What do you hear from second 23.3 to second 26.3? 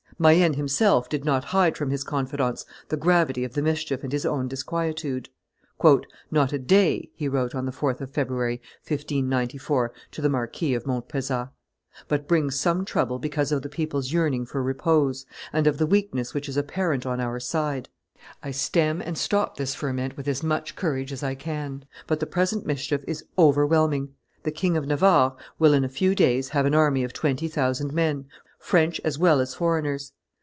overwhelming; the King of Navarre will in a few